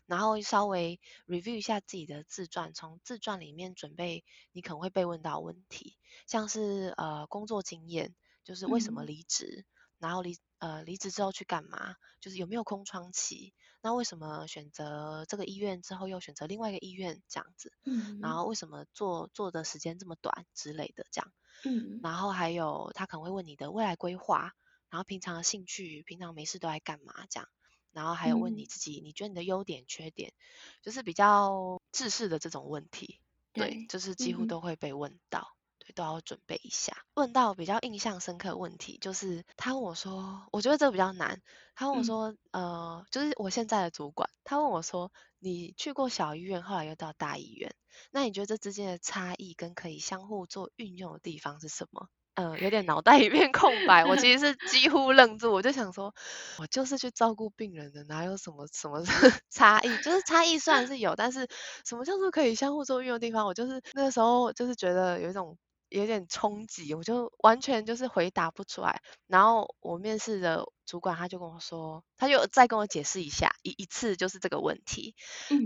[0.05, 4.23] 然后稍微 review 一下自己的自传，从自传里面准备
[4.53, 5.97] 你可能会被问到问题，
[6.27, 8.15] 像是呃工作经验，
[8.47, 9.67] 就是为什么离职，嗯、
[9.99, 21.33] 然后离呃离职之后去干嘛，就是有没有空窗期，那为什么选择这个医院之后又选择另外一个医院这样子，嗯，然后为什么做做的时间这么短之类的这样，
[21.65, 24.53] 嗯，然后还有他可能会问你的未来规划。
[24.89, 27.27] 然后平常的兴趣，平常没事都爱干嘛？
[27.29, 27.49] 这样，
[27.91, 30.33] 然后还有问你自己，嗯、你觉得你的优点、缺点，
[30.81, 33.21] 就是比较制式的这种问题，
[33.53, 35.56] 对，对，就是几乎都会被问到，嗯、
[35.87, 36.97] 对，都要准备一下。
[37.15, 41.41] 问到比较印象深刻的问题，就是他问我说，我觉得这个比较难。
[41.75, 47.75] 他问我说，嗯、呃，就是我现在的主管，他问我说，你去过小医院，后来又到大医院，
[48.11, 52.09] 那你觉得这之间的差异跟可以相互做运用的地方是什么？
[52.35, 56.15] 嗯、呃，有点脑袋一片空白，我其实是 几乎愣住，我就想说，
[56.59, 59.03] 我就是去照顾病人的，哪有什么什么
[59.51, 59.89] 差异？
[60.03, 61.49] 就是差异虽然是有，但是
[61.87, 63.47] 什么叫做可以相互作用的地方？
[63.47, 65.57] 我就是那个时候就是觉得有一种
[65.89, 69.01] 有点冲击，我就完全就是回答不出来。
[69.27, 75.15] 然后我面试的主管他就跟我说，他就再跟我解释一下一一次就是这个问题，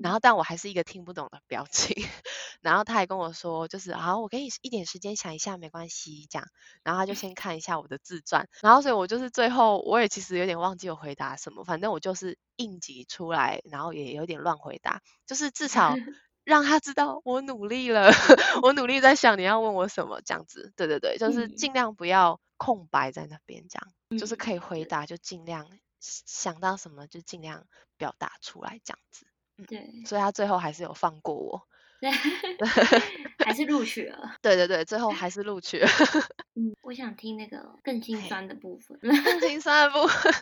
[0.03, 1.95] 然后但我还是一个听不懂的表情。
[2.61, 6.47] 然后他还跟我说，就是好，我给你一点时间想一下，没关系，这样。
[6.83, 15.95] 然后他就先看一下我的自传，然后所以我就是最后我也其实有点忘记我回答什么，反正我就是应急出来，然后也有点乱回答，就是至少
[16.45, 18.09] 让他知道我努力了，
[18.63, 20.73] 我努力在想你要问我什么这样子。
[20.77, 25.67] 对对对，就是尽量不要空白在那边，这样就是可以回答就尽量
[25.99, 29.27] 想到什么就尽量表达出来这样子。
[29.59, 31.67] 嗯，对，所以他最后还是有放过我。
[32.01, 32.11] 对，
[33.45, 34.35] 还是录取了。
[34.41, 35.89] 对对对，最后还是录取了。
[36.55, 38.99] 嗯，我想听那个更心酸的部分。
[39.01, 40.33] 更心酸的部分，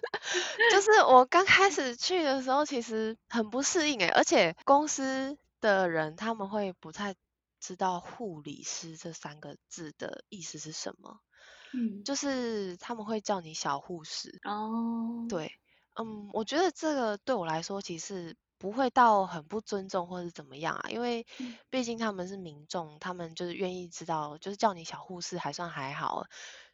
[0.71, 7.15] 就是我刚开始去的时候，其实很不适应诶，而且公司的人他们会不太
[7.61, 11.21] 知道护理师这三个字的意思是什么。
[11.75, 14.41] 嗯，就是他们会叫你小护士。
[14.45, 15.27] 哦。
[15.29, 15.53] 对，
[15.99, 18.37] 嗯，我觉得这个对我来说其实。
[18.59, 21.25] 不会到很不尊重或是怎么样啊，因为
[21.71, 26.27] 毕竟他们是民众，嗯、他们就是愿意知道，就是叫你小护士还算还好，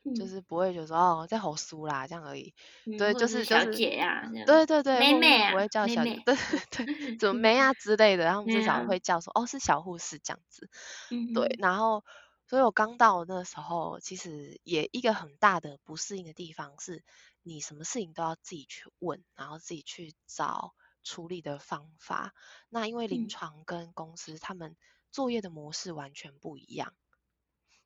[0.03, 2.55] 嗯、就是不会就说哦在吼苏啦这样而已。
[2.87, 10.71] 嗯、对，就是就是小姐呀、啊，对对对，妹妹啊，不会叫小姐，妹妹对对对， 怎么妹啊之类的，他们至少会叫说、啊、哦是小护士这样子。
[11.11, 12.03] 嗯、对，然后
[12.49, 17.05] 所以我刚到那时候，其实也一个很大的不适应的地方是，
[17.43, 20.73] 你什么事情都要自己去问，然后自己去找。
[21.05, 22.35] 处理的方法，
[22.69, 24.77] 那因为临床跟公司他们
[25.13, 26.95] 作业的模式完全不一样，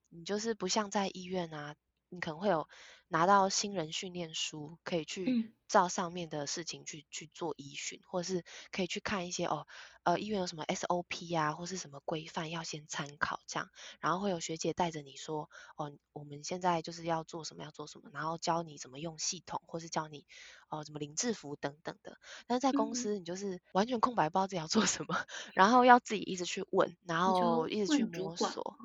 [0.09, 1.75] 你就是不像在医院啊，
[2.11, 2.69] 你可能会有
[3.09, 5.37] 拿到新人训练书，可以去
[5.69, 9.67] 照上面的事情去去做依循，或者是可以去看一些哦，
[10.05, 13.69] 呃，医院有什么 SOP 啊，或是什么规范要先参考这样，
[14.01, 20.27] 然后会有学姐带着你说，哦，我们现在就是要做什么要做什么，然后教你怎么用系统，或是教你
[20.69, 22.19] 哦怎么领制服等等的。
[22.47, 25.15] 但是在公司你就是完全空白，不知道自己要做什么，
[25.55, 28.79] 然后要自己一直去问，然后一直去摸索，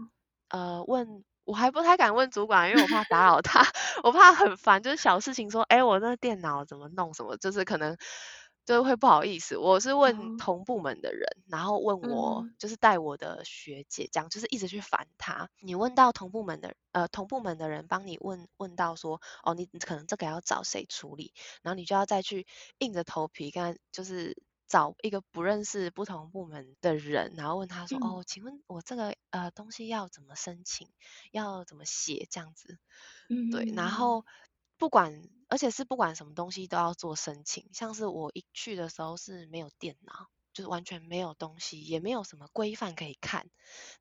[0.50, 1.24] 呃，问。
[1.46, 3.62] 我还不太敢问主管，因为我怕打扰他，
[4.04, 7.98] 我怕很烦，就是小事情说，哎，我那电脑怎么弄什么，就是可能
[8.66, 9.58] 就会不好意思。
[9.58, 15.50] 我是问同部门的人，哦、然后问我、嗯、就是带我的学姐，这样就是一直去烦他。
[15.60, 22.48] 你问到同部门的呃同部门的人帮你问问到说，哦，你可能这个要找谁处理，然后你就要再去
[22.80, 24.36] 硬着头皮跟就是。
[24.68, 30.90] 找一个不认识不同部门的人，然后问他说：“嗯、哦，请问我这个呃东西要怎么申请？
[31.32, 32.28] 要怎么写？
[32.32, 32.80] 这样子？”
[33.30, 33.66] 嗯，对。
[33.66, 34.26] 然后
[34.78, 37.70] 不管，而且是不管什么东西都要做申请。
[37.74, 43.50] 像是我一去的时候是没有电脑，就是完全没有东西，也没有什么规范可以看。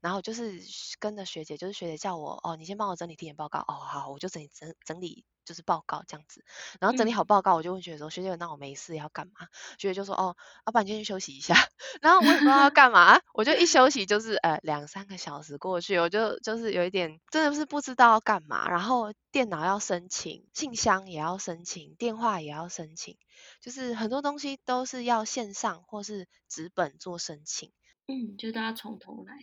[0.01, 0.61] 然后就是
[0.99, 5.25] 跟着学姐，就是学姐叫我：“哦，你先帮我整理体检报告。”哦，好，我就整理整整理。
[5.45, 6.45] 就是报告这样子，
[6.81, 11.55] 然后整理好报告，我就问学姐说：“嗯、学姐，那我没事要干嘛？”学姐就说：“哦，要不然你先去休息一下。”
[12.01, 18.69] 然后我也不知道要干嘛，我就一休息就是呃两三个小时过去，我就就是有一点真的是不知道要干嘛。
[18.69, 23.17] 然后电脑要申请，信箱也要申请，电话也要申请，
[23.61, 27.73] 就是很多东西都是要线上或是纸本做申请。
[28.07, 29.35] 嗯，就都要从头来。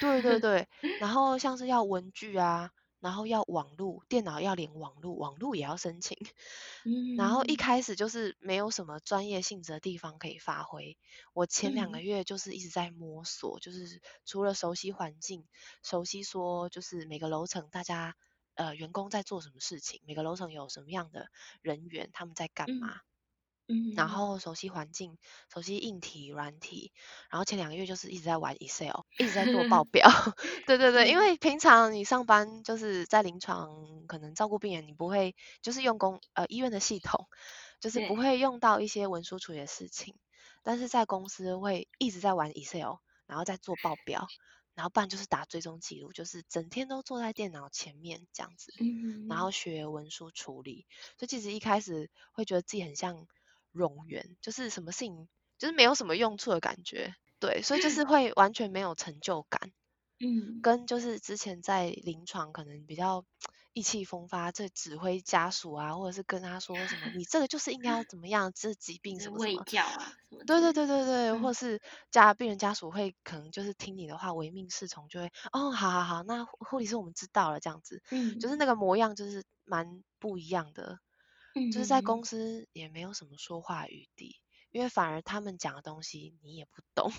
[0.00, 0.68] 对对对，
[1.00, 2.70] 然后像是要文具啊。
[3.00, 6.16] 然后要网路，电脑要连网路，网路也要申请。
[6.84, 10.96] 嗯，然后一开始就是没有什么专业性质的地方可以发挥。
[11.32, 15.46] 我前两个月就是一直在摸索，嗯、就是除了熟悉环境，
[15.82, 18.16] 熟悉说就是每个楼层大家
[18.54, 21.28] 呃员工在做什么事情，每个楼层有什么样的
[21.60, 22.88] 人员，他们在干嘛。
[22.90, 23.07] 嗯
[23.68, 25.18] 嗯，然后熟悉环境，
[25.52, 26.92] 熟悉硬体、软体，
[27.30, 30.08] 然后前两个月就是一直在玩 Excel，一直在做报 表。
[30.66, 37.28] 对对对，因为平常你上班就是在临床，可能照顾病人，你不会就是用公呃医院的系统，
[37.80, 40.14] 就是不会用到一些文书处理的事情。
[40.62, 44.26] 但是在公司会一直在玩 Excel，然后在做报表，
[44.74, 48.72] 然后不然就是打追踪记录，就是整天都坐在电脑前面这样子，
[49.28, 50.86] 然后学文书处理。
[51.18, 53.26] 所以其实一开始会觉得自己很像。
[53.78, 59.72] 冗员就是什么事情就是没有什么用处的感觉，对，所以就是会完全没有成就感，
[60.20, 63.24] 嗯，跟就是之前在临床可能比较
[63.72, 70.12] 意气风发，这指挥家属啊，或者是跟他说什么，你这个就是应该要怎么样，这疾病什么什么，教啊，
[70.46, 80.98] 对对对对对，嗯、或是家病人家属会可能就是听你的话唯命是从，就会哦，好好好，那护理师我们知道了这样子，嗯，就是那个模样就是蛮不一样的。
[81.72, 84.40] 就是在公司也没有什么说话余地，
[84.70, 87.10] 因为反而他们讲的东西你也不懂，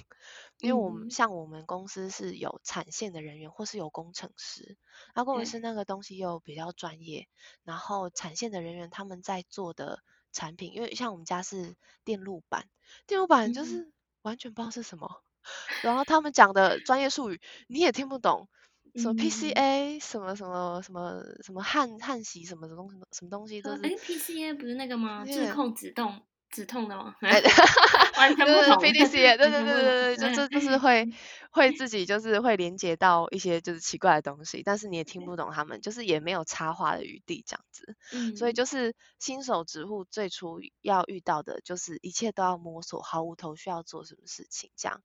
[0.60, 4.78] 因为我们像我们公司是有产线的人员或是有工程师，
[5.13, 7.28] 然后工程师那个东西又比较专业，
[7.63, 12.69] 然后产线的人员他们在做的产品，因为像我们家是电路板，
[13.08, 15.23] 电路板就是完全不知道是什么，
[15.84, 18.47] 然后他们讲的专业术语你也听不懂。
[18.95, 23.82] 什么 PCA 什么什么什么什么焊焊锡什么什么东西什么东西都是。
[23.84, 25.23] 哎，PCA 不是那个吗？
[25.25, 27.15] 自控止痛止痛的吗？
[28.17, 28.77] 完全不同。
[28.83, 31.07] PDCA 对对对对对，就这就是会
[31.51, 37.95] 会自己就是会连接到一些就是奇怪的东西，但是你也听不懂他们，就是也没有插话的余地这样子。
[38.13, 38.35] 嗯。
[38.35, 45.01] 所以就是新手植护最初要遇到的就是一切都要摸索，毫无头绪要做什么事情，这样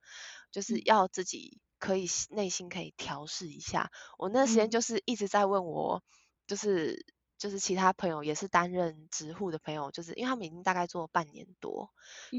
[0.50, 1.60] 就是要自己。
[1.80, 3.90] 可以内心可以调试一下。
[4.16, 6.02] 我那时间就是一直在问我，
[6.46, 7.04] 就是
[7.38, 11.90] 就是其他朋友也是担任职护的朋友，就是因为他们已经大概做半年多，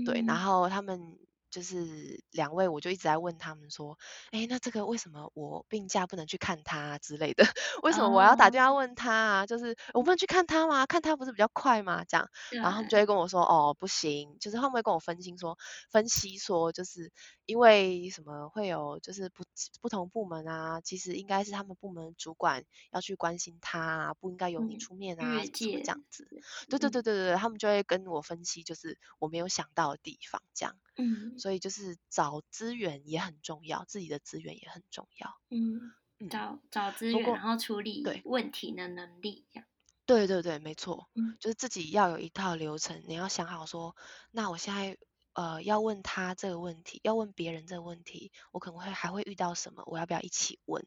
[0.05, 1.17] 对，然后他们。
[1.55, 3.97] 就是两位，我就一直在问他们说，
[4.31, 7.45] 哎，那这个为什么我病假不能去看他啊之类的？
[7.81, 9.45] 为什么我要打电话问他啊？
[9.45, 10.85] 就是我不能去看他吗？
[10.85, 12.03] 看他不是比较快吗？
[12.03, 15.57] 这样，然后他们就会跟我说，哦，不行，就是他们会跟我分析说，
[15.89, 17.13] 分析说，就是
[17.45, 19.45] 因为什么会有，就是不
[19.79, 25.23] 不同部门啊，其实应该是他们部门主管要去关心他啊，不应该由你出面啊，
[25.55, 26.27] 什么这样子。
[26.69, 30.75] 对对对对对，他们就会跟我分析，就是我没有想到的地方，这样。
[30.97, 35.29] 嗯，所以就是找资源也很重要，自己的资源也很重要。
[35.49, 39.67] 嗯，找找资源，然后处理问题的能力，这样。
[40.05, 41.09] 对对对，没错。
[41.15, 43.95] 嗯，就是自己要有一套流程，你要想好说，
[44.31, 44.97] 那我现在
[45.33, 50.85] 呃要问他这个问题，要问别人这个问题，我可能会还会遇到什么，我要不要一起问？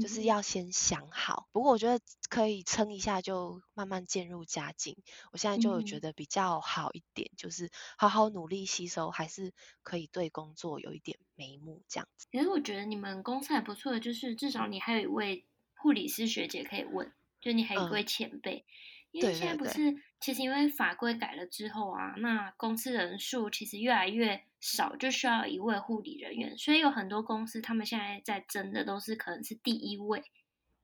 [0.00, 1.48] 就是要先想好。
[1.52, 4.96] 不过我觉得可以撑一下，就慢慢渐入佳境。
[5.32, 9.52] 我现在就觉得比较好一点，嗯、就是好好努力吸收，还是
[9.82, 12.26] 可以对工作有一点眉目这样子。
[12.30, 18.64] 其实我觉得你们公司还不错的，就是至少你还有一位护理师学姐可以问，就你还有一位前辈。
[18.66, 18.72] 嗯
[19.12, 30.22] 因为现在不是，其实因为法规改了之后啊，那公司人数其实越来越少，就需要一位护理人员，所以有很多公司他们现在在争的都是可能是第一位，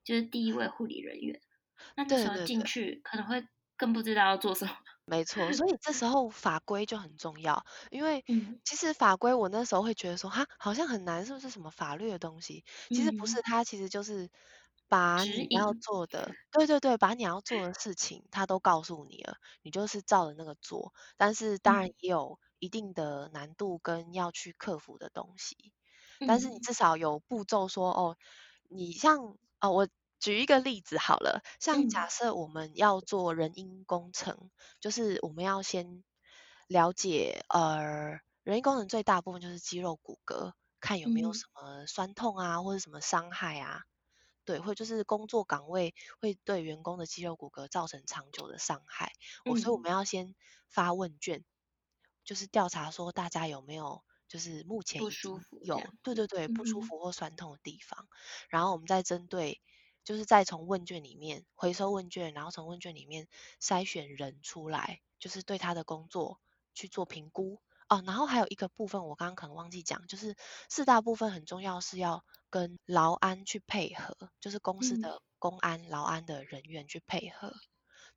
[0.04, 1.40] 就是第一位护理人员。
[1.96, 3.42] 那这时候进去可能会
[3.76, 4.72] 更不知道要做什么。
[5.06, 8.22] 没错，所以这时候法规就很重要，因为
[8.64, 12.64] 其实法规我那时候会觉得说，哈，好像很难，是不是什么法律的东西？
[12.88, 14.28] 其实不是，它其实就是。
[14.90, 20.94] 把你要做的，对对对，把你要做的事情，它都告诉你了，你就是照着那个做。
[21.18, 25.72] 但是当然也有一定的难度跟要去克服的东西，
[26.26, 28.16] 但是你至少有步骤说，哦，
[28.68, 29.88] 你像哦，我
[30.20, 34.50] 举一个例子好了，像假设我们要做人因工程，
[34.80, 36.02] 就是我们要先
[36.66, 43.82] 了解，呃，人因工程最大部分就是肌肉骨骼，看有没有什么酸痛啊，或者什么伤害啊。
[44.44, 49.12] 对，或就是工作岗位会对员工的肌肉骨骼造成长久的伤害，
[49.44, 50.34] 我、嗯、所以我们要先
[50.70, 51.44] 发问卷，
[52.28, 58.12] 就是调查说大家有没有就是目前不舒服有对对对不舒服或酸痛的地方，嗯、
[58.50, 59.62] 然后我们再针对
[60.04, 63.28] 就是再从问卷里面回收问卷，然后从问卷里面
[63.62, 66.38] 筛选人出来，就是对他的工作
[66.74, 67.62] 去做评估。
[67.88, 70.36] 哦，然后还有一个部分，我刚刚可能忘记讲，就是
[70.68, 77.54] 四大部分很重要，是要跟劳安去配合，就是公司的公安、劳安的人员去配合。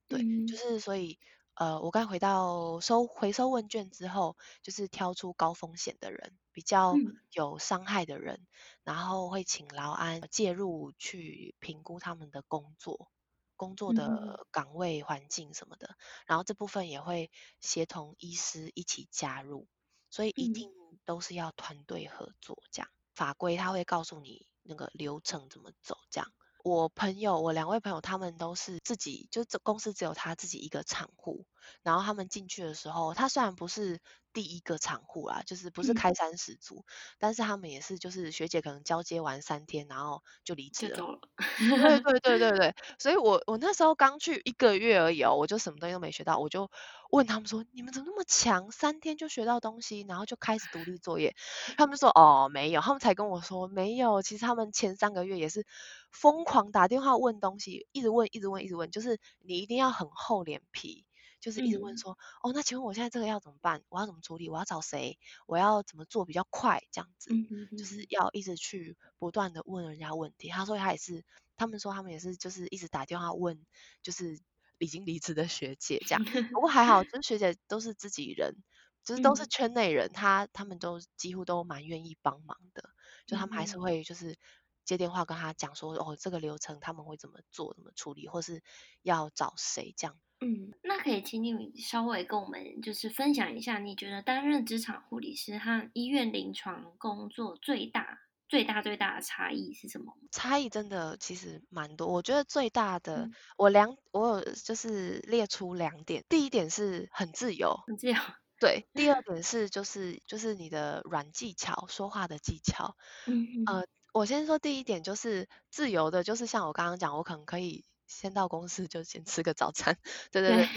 [0.10, 1.18] 对，就是所以，
[1.56, 6.96] 呃，我刚回到收回收问卷之后，就是挑出高风险的人，比较
[7.32, 8.48] 有伤害的人，
[8.84, 13.12] 然后会请劳安介入去评估他们的工作。
[13.58, 15.96] 工作的岗位环境什么的，嗯、
[16.26, 17.30] 然后这部分也会
[17.60, 19.68] 协同医师一起加入，
[20.10, 20.72] 所以一定
[21.06, 22.90] 都是要团队合作这样。
[22.90, 26.32] 嗯、法规他会告诉你那个流程怎么走这样。
[26.64, 31.46] 我朋友，我两位朋友，他们都是自己，就这公司只有他自己一个厂户，
[31.84, 34.00] 然后他们进去的时候，他虽然不是
[34.34, 36.84] 第一个厂户啦，就是不是开山始祖，嗯、
[37.20, 41.20] 但是他们也是，就是学姐可能交接完三天，然后就离职了。
[41.58, 46.70] 对对对对对， 所以我我那时候刚去一个月而已哦，我就什么东西都没学到，我就
[47.10, 51.36] 问他们说，你们怎么那么强，三天就学到东西，然后就开始独立作业？
[51.78, 55.66] 他们说哦没有，他们才跟我说没有，其实他们前三个月也是。
[56.12, 61.06] 疯狂打电话问东西，一直问，一直问，一直问，就是你一定要很厚脸皮，
[61.42, 63.84] 就是一直问说，嗯、哦，那请问我现在这个要怎么办？
[63.90, 64.48] 我要怎么处理？
[64.48, 65.18] 我要找谁？
[65.48, 66.82] 我要怎么做比较快？
[66.92, 70.48] 这样子，嗯、哼哼就是要一直去不断的问人家问题。
[70.48, 71.26] 他说他也是，
[71.58, 73.66] 他们说他们也是，就是一直打电话问，
[74.04, 74.40] 就是
[74.78, 76.24] 已经离职的学姐这样。
[76.54, 78.56] 不过还好， 就是学姐都是自己人，
[79.04, 82.90] 就是都是圈内人，他他们都几乎都蛮愿意帮忙的，
[83.26, 84.38] 就他们还是会就是。
[84.84, 88.64] 接电话跟他讲说，哦，这个流程他们会怎么做，怎么处理，或是
[89.04, 90.18] 要找谁这样。
[90.44, 98.18] 嗯，那可以请你稍微跟我们就是分享一下，你觉得担任职场护理师和医院临床工作最大、
[98.50, 100.18] 最大、最大的差异是什么？
[100.32, 108.16] 差异真的其实蛮多，我觉得最大的，嗯、我两我有就是列出两点，第一点是很自由，很自由。
[108.60, 112.96] 对，第二点是 就是就是你的软技巧，说话的技巧。
[113.28, 113.86] 嗯嗯呃。
[114.14, 119.98] 我先说第一点，就是自由的，就是像我刚刚讲，我可能可以先到公司就先吃个早餐，
[120.32, 120.70] 对对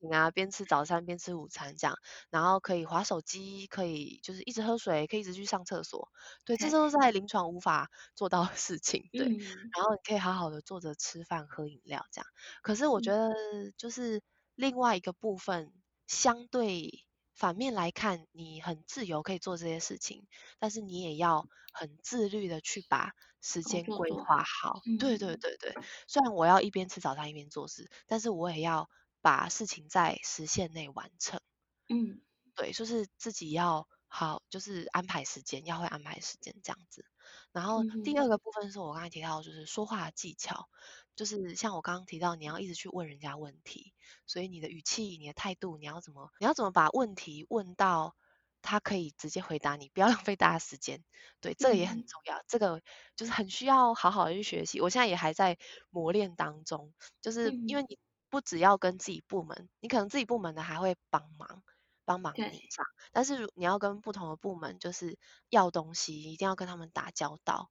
[0.00, 1.96] 对，啊，边吃早餐边吃午餐这样，
[2.30, 6.08] 然后可以划手机，可以就是一直喝水，可以一直去上厕所，
[6.44, 6.96] 对，这都是。
[6.96, 12.26] 在临床无法做到的事情，对，嗯、然后你可以好好的坐着吃饭喝饮料这样，
[12.62, 13.32] 可是我觉得
[13.76, 14.22] 就是
[14.54, 15.72] 另外一个部分
[16.06, 17.07] 相对。
[17.38, 20.26] 反面来看，你很自由可以做这些事情，
[20.58, 24.82] 但是你也要很自律的去把时间规划好。
[24.84, 25.72] 嗯、对对对对，
[26.08, 31.40] 虽然我要一边吃早餐一边做事，但是我也要把事情在时限内完成。
[31.88, 32.20] 嗯，
[32.56, 37.04] 对，就是自己要好，就是安排时间，要会安排时间这样子。
[37.52, 40.68] 然后第二个部分是我刚才提到，就是说话的技巧。
[41.14, 43.92] 就是像我刚刚提到，你要一直去问人家问题，
[44.24, 48.14] 所以你的语气、你的态度，你要怎么，你要怎么把问题问到
[48.62, 51.02] 他可以直接回答你，不要 浪费大家时间。
[51.40, 52.80] 对，这个也很重要，嗯、这个
[53.16, 54.80] 就是很需要好好的去学习。
[54.80, 55.58] 我现在也还在
[55.90, 57.98] 磨练当中，就是因为你
[58.30, 61.64] 不只要跟自己部门，你可能自己部门的还会帮忙
[62.08, 65.18] 帮忙你这样，对但是你要跟不同的部门，就是
[65.50, 67.70] 要东西，一定要跟他们打交道。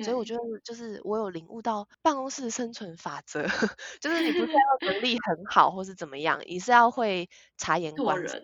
[0.00, 3.44] 所以我觉得就是我有领悟到办公室生存法则，
[4.02, 4.58] 就是你不是要
[4.92, 8.38] 能力很好或是怎么样，你是要会察言观色。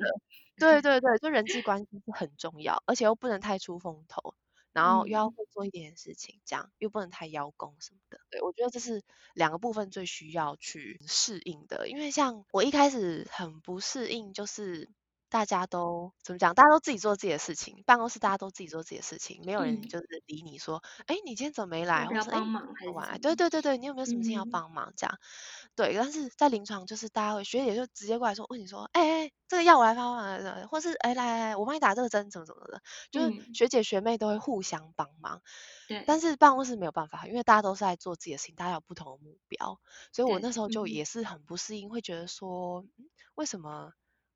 [0.58, 4.34] 对对对，就人际关系是很重要，而且又不能太出风头。
[4.72, 8.18] 然后又要会做一点点事情，这样又不能太邀功什么的。
[8.30, 11.88] 对，我觉得这是两个部分最需要去适应的。
[11.88, 14.90] 因为像我一开始很不适应，就是
[15.34, 16.54] 大家都怎么讲？
[16.54, 22.06] 大家都自己做自己的事情，办公室大家都自己做自己的事情，没有人就是理你说，哎、嗯，你今天怎么没来？
[22.06, 23.18] 或者帮忙还是晚来？
[23.18, 24.92] 对对对对，你有没有什么事情要帮忙？
[24.96, 25.18] 这样。
[25.74, 32.80] 对，但是在临床就是大家会学姐就直接过来说，问你说，哎哎，这个药我来帮忙，或是哎来来来，我帮你打这个针，怎么怎么的，
[33.10, 35.42] 就是学姐学妹都会互相帮忙。
[35.88, 39.80] 对、嗯，但是办公室没有办法，因为大家都是在做自己的事情，大家有不同的目标，
[40.12, 43.92] 所以我那时候就也是很不适应，会觉得说，嗯、为什么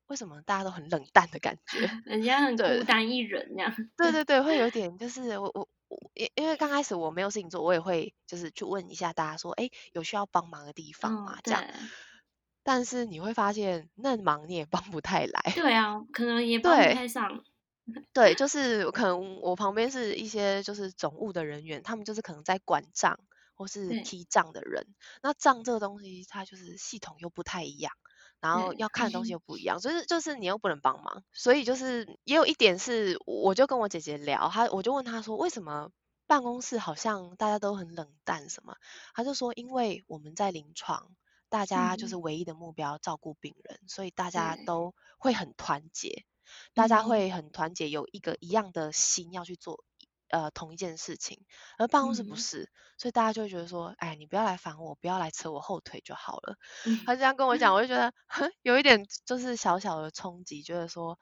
[0.09, 3.73] 为什么大家都很冷淡的感觉， 人家很孤单一人这样。
[3.95, 5.69] 对对对，会有点就是我我。
[6.13, 11.33] 因因为刚开始我没有事情做，我也会就是去问一下大家说，哎，有需要帮忙的地方吗？
[11.37, 11.63] 嗯、这样。
[12.61, 15.41] 但是你会发现，那忙你也帮不太来。
[15.55, 17.43] 对啊，可能也帮不太上。
[18.13, 23.19] 对，就是可能我旁边是一些就是总务的人员，他们就是可能在管账
[23.55, 24.85] 或是批账的人。
[25.23, 27.93] 那账这个东西，它就是系统又不太一样。
[28.41, 35.91] 然后要看的东西又不一样，所以就是你又不能帮忙，所以就是也有一点是，我就跟我姐姐聊，她我就问她说，为什么
[36.25, 38.75] 办公室好像大家都很冷淡什么？
[39.13, 41.11] 她就说，因为我们在临床，
[41.49, 46.25] 大家就是唯一的目标照顾病人，所以大家都会很团结，
[46.73, 49.83] 大家会很团结，有一个一样的心要去做。
[50.29, 51.45] 呃，同一件事情，
[51.77, 56.57] 而办公室不是，嗯，所以大家就会觉得说，哎，你不要来烦我，不要来扯我后腿就好了。
[56.85, 58.13] 嗯，他这样跟我讲，我就觉得
[58.61, 61.19] 有一点就是小小的冲击，觉得说，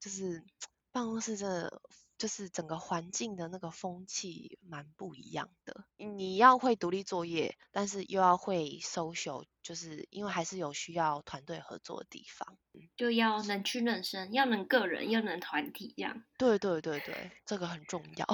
[0.00, 0.44] 就是
[0.92, 1.80] 办公室真的
[2.16, 5.84] 就是整个环境的那个风气蛮不一样的。
[5.96, 12.58] 你要会独立作业，但是又要会 social，就是因为还是有需要团队合作的地方。
[12.98, 16.20] 就要能屈能伸，要能个人，要能团体这样。
[16.36, 18.26] 对对对对，这个很重要。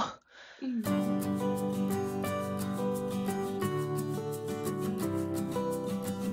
[0.62, 0.82] 嗯。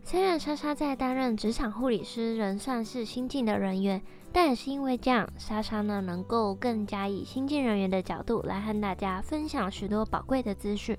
[0.05, 4.01] 虽然莎莎在担任职场护理师仍算是新进的人员，
[4.31, 10.97] 但也是因为这样，莎莎呢能够更加以新进人员的角度来和大家分享许多宝贵的资讯。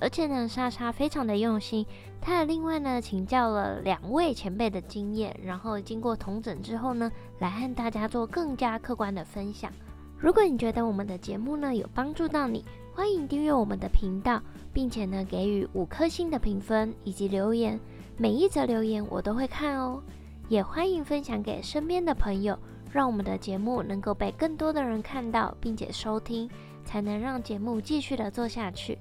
[0.00, 1.84] 而且呢，莎莎非常的用心，
[2.20, 9.72] 她还另外呢请教了两位前辈的经验，然后经过同整之后呢，来和大家做更加客观的分享。
[10.18, 14.42] 如果你觉得我们的节目呢有帮助到你，欢迎订阅我们的频道，
[14.72, 17.78] 并且呢给予五颗星的评分以及留言，
[18.16, 20.02] 每一则留言我都会看哦。
[20.48, 22.58] 也欢迎分享给身边的朋友，
[22.90, 26.48] 让我们的节目能够被更多的人看到并且收听，
[26.84, 28.98] 才能让节目继续的做下去。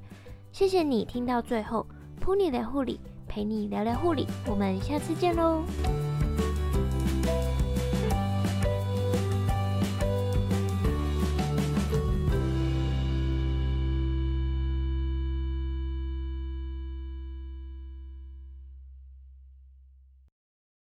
[0.57, 1.85] 谢谢你听到最后，
[2.19, 5.61] 噗妮聊护理，陪你聊聊护理，我们下次见喽。